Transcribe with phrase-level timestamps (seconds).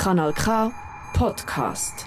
[0.00, 0.72] Kanal K
[1.12, 2.06] Podcast.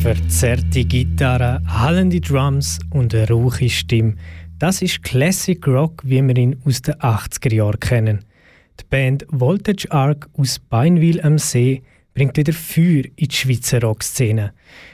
[0.00, 4.14] Verzerrte Gitarre, hallende Drums und eine rauche Stimme.
[4.60, 8.24] Das ist Classic Rock, wie wir ihn aus den 80er Jahren kennen.
[8.78, 11.82] Die Band Voltage Arc aus Beinwil am See
[12.14, 14.52] bringt wieder Feuer in die Schweizer Rockszene.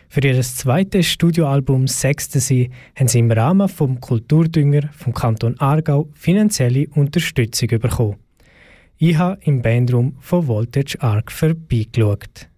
[0.08, 6.08] Für ihr zweites Studioalbum «Sechste See» haben sie im Rahmen vom Kulturdünger vom Kanton Aargau
[6.14, 8.16] finanzielle Unterstützung bekommen.
[9.00, 12.48] Ich habe im Bandraum von Voltage Arc vorbeigeschaut.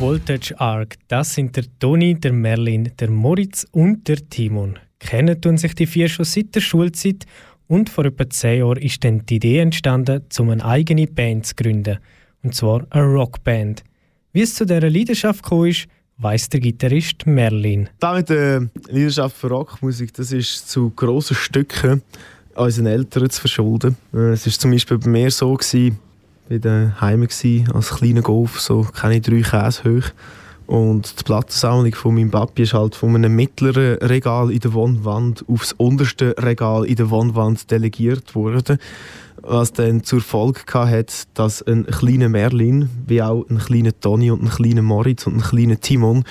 [0.00, 4.80] Voltage Arc, das sind der Toni, der Merlin, der Moritz und der Timon.
[4.98, 7.24] Kennen tun sich die vier schon seit der Schulzeit
[7.70, 11.54] und vor etwa zehn Jahren ist dann die Idee entstanden, um eine eigene Band zu
[11.54, 11.98] gründen.
[12.42, 13.84] Und zwar eine Rockband.
[14.32, 15.86] Wie es zu dieser Leidenschaft gekommen ist,
[16.18, 17.88] weiss der Gitarrist Merlin.
[18.00, 22.02] Da mit der Leidenschaft für Rockmusik, das ist zu grossen Stücken
[22.56, 23.96] unseren Eltern zu verschulden.
[24.12, 25.96] Äh, es war zum Beispiel bei mir so, gewesen,
[26.48, 30.10] ich war daheim als kleiner Golf, so keine drei Käse hoch.
[30.70, 35.44] Und die Plattensammlung von meinem Papi ist halt von einem mittleren Regal in der Wohnwand
[35.48, 38.78] aufs unterste Regal in der Wohnwand delegiert worden.
[39.42, 44.44] Was dann zur Folge hat, dass ein kleiner Merlin, wie auch ein kleiner Toni und
[44.44, 46.22] ein kleiner Moritz und ein kleiner Timon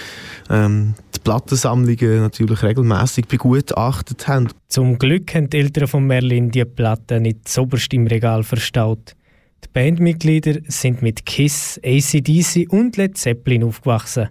[0.49, 4.47] ähm, die Plattensammlungen natürlich regelmäßig begutachtet haben.
[4.69, 9.15] Zum Glück haben die Eltern von Merlin die Platten nicht zoberst im Regal verstaut.
[9.63, 14.29] Die Bandmitglieder sind mit Kiss, ACDC und Led Zeppelin aufgewachsen.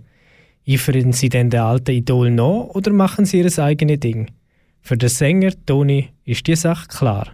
[0.66, 4.30] Eifern sie denn den alten Idol noch oder machen sie ihr eigenes Ding?
[4.80, 7.28] Für den Sänger Toni ist die Sache klar.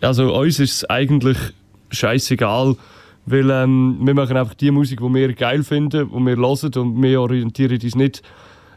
[0.00, 1.38] Also uns ist es eigentlich
[1.90, 2.76] scheißegal,
[3.26, 7.02] weil ähm, wir machen einfach die Musik, die wir geil finden, die wir hören und
[7.02, 8.22] wir orientieren uns nicht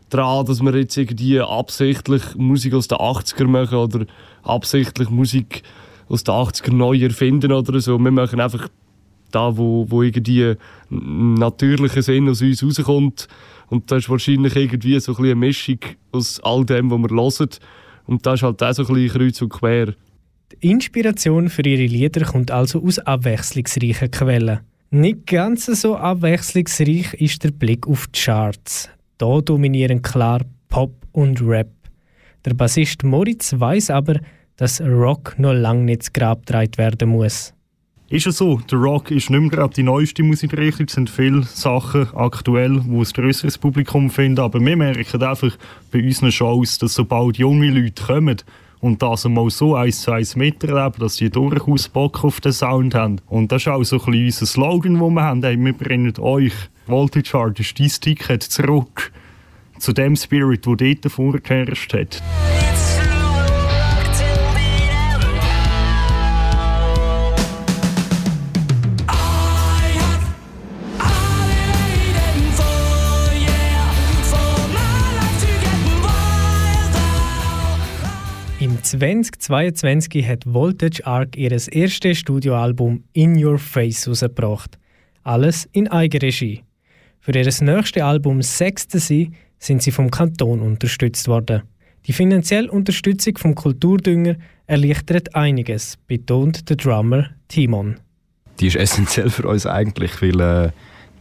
[0.09, 4.05] daran, dass wir jetzt irgendwie absichtlich Musik aus den 80er machen oder
[4.43, 5.63] absichtlich Musik
[6.11, 7.97] aus den 80er neu erfinden oder so.
[7.97, 8.67] Wir machen einfach
[9.31, 10.55] da, wo, wo irgendwie
[10.91, 13.27] ein natürlicher Sinn aus uns rauskommt.
[13.69, 15.79] Und das ist wahrscheinlich irgendwie so ein eine Mischung
[16.11, 17.49] aus all dem, was wir hören.
[18.05, 19.93] Und das ist halt auch so ein bisschen kreuz und quer.
[20.51, 24.59] Die Inspiration für ihre Lieder kommt also aus abwechslungsreichen Quellen.
[24.89, 28.89] Nicht ganz so abwechslungsreich ist der Blick auf die Charts.
[29.21, 31.71] Hier dominieren klar Pop und Rap.
[32.43, 34.19] Der Bassist Moritz weiß aber,
[34.61, 37.51] dass Rock noch lange nicht zu Grab getragen werden muss.
[38.09, 41.41] Ist es so, der Rock ist nicht mehr gerade die neueste Musikrichtung, es sind viele
[41.41, 45.57] Sachen aktuell, wo ein größeres Publikum finden, aber wir merken einfach
[45.91, 48.37] bei unseren Shows, dass sobald junge Leute kommen
[48.81, 52.93] und das einmal so eins zu eins miterleben, dass sie durchaus Bock auf den Sound
[52.93, 53.19] haben.
[53.29, 56.53] Und das ist auch so ein bisschen unser Slogan, den wir haben, wir bringen euch,
[56.85, 59.11] Voltage Art ist dein Ticket zurück
[59.79, 62.21] zu dem Spirit, der dort vorgeherrscht hat.
[79.01, 84.77] 2022 hat Voltage Arc ihr erstes Studioalbum In Your Face herausgebracht.
[85.23, 86.61] Alles in Eigenregie.
[87.19, 91.63] Für ihr nächstes Album Sechste Sie sind sie vom Kanton unterstützt worden.
[92.05, 94.35] Die finanzielle Unterstützung vom Kulturdünger
[94.67, 97.95] erleichtert einiges, betont der Drummer Timon.
[98.59, 100.71] Die ist essentiell für uns eigentlich, weil äh,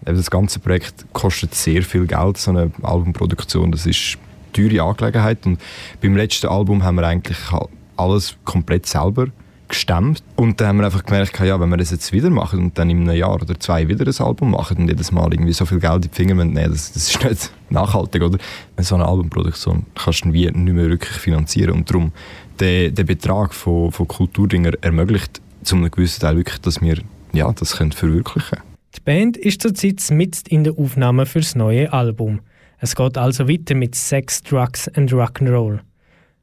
[0.05, 3.73] das ganze Projekt kostet sehr viel Geld, so eine Albumproduktion.
[3.73, 4.19] Das ist
[4.53, 5.47] teure Angelegenheit.
[5.47, 5.61] Und
[6.01, 7.39] beim letzten Album haben wir eigentlich
[7.97, 9.27] alles komplett selber
[9.71, 10.23] gestemmt.
[10.37, 12.91] Und dann haben wir einfach gemerkt, ja, wenn wir das jetzt wieder machen und dann
[12.91, 15.79] in einem Jahr oder zwei wieder ein Album machen und jedes Mal irgendwie so viel
[15.79, 18.39] Geld in die Finger nehmen, das, das ist nicht nachhaltig, oder?
[18.79, 22.13] So eine Albumproduktion kannst du wie nicht mehr wirklich finanzieren und darum
[22.59, 26.99] der, der Betrag von, von Kulturdinger ermöglicht zu einem gewissen Teil wirklich, dass wir
[27.33, 28.71] ja, das können verwirklichen können.
[28.97, 32.41] Die Band ist zurzeit mit in der Aufnahme für das neue Album.
[32.83, 35.81] Es geht also weiter mit Sex, Drugs and Rock'n'Roll.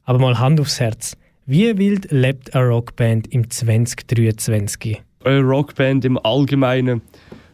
[0.03, 1.17] Aber mal Hand aufs Herz.
[1.47, 5.01] Wie wild lebt eine Rockband im 2023?
[5.23, 7.01] Eine Rockband im Allgemeinen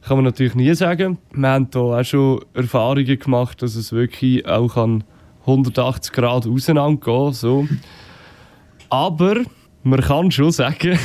[0.02, 1.18] kann man natürlich nie sagen.
[1.32, 5.06] Wir haben hier auch schon Erfahrungen gemacht, dass es wirklich auch an
[5.42, 7.66] 180 Grad auseinandergehen so.
[8.90, 9.44] Aber
[9.84, 11.00] man kann schon sagen,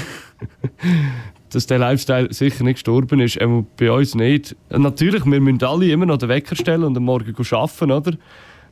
[1.51, 3.41] dass der Lifestyle sicher nicht gestorben ist.
[3.41, 4.57] Ähm, bei uns nicht.
[4.71, 8.13] Natürlich, wir müssen alle immer noch den Wecker stellen und am Morgen arbeiten, oder?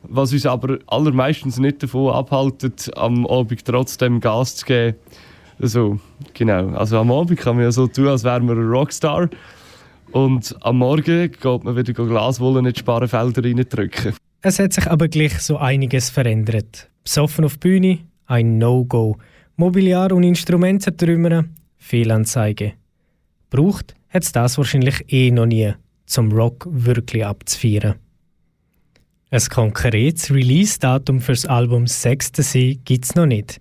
[0.03, 4.97] Was uns aber allermeistens nicht davon abhaltet, am Abend trotzdem Gas zu geben.
[5.59, 5.99] Also,
[6.33, 6.69] genau.
[6.69, 9.29] Also am Abend kann man ja so tun, als wären wir ein Rockstar.
[10.11, 14.13] Und am Morgen geht man wieder Glaswolle in die Sparrenfelder reindrücken.
[14.41, 16.89] Es hat sich aber gleich so einiges verändert.
[17.03, 19.17] Besoffen auf die Bühne, ein No-Go.
[19.57, 22.73] Mobiliar und Instrumente zertrümmern, Fehlanzeige.
[23.49, 25.73] Braucht es das wahrscheinlich eh noch nie,
[26.05, 27.95] zum Rock wirklich abzufeiern.
[29.29, 33.59] Ein konkretes Release-Datum für das Album Sechste See es noch nicht.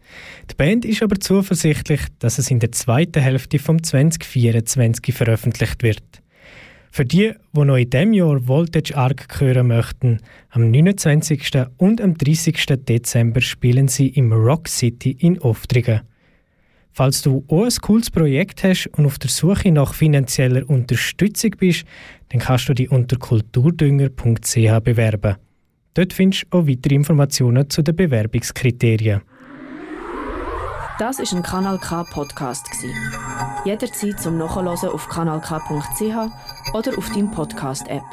[0.49, 6.05] Die Band ist aber zuversichtlich, dass es in der zweiten Hälfte vom 2024 veröffentlicht wird.
[6.93, 10.21] Für die, die noch in diesem Jahr Voltage Arc hören möchten,
[10.51, 11.51] am 29.
[11.79, 12.65] und am 30.
[12.89, 16.03] Dezember spielen sie im Rock City in Oftrigen.
[16.97, 21.85] Falls du auch ein cooles Projekt hast und auf der Suche nach finanzieller Unterstützung bist,
[22.31, 25.37] dann kannst du dich unter kulturdünger.ch bewerben.
[25.93, 29.21] Dort findest du auch weitere Informationen zu den Bewerbungskriterien.
[30.99, 32.67] Das ist ein Kanal K Podcast
[33.67, 38.05] Jederzeit zum Nachhören auf kanalk.ch oder auf deinem Podcast App.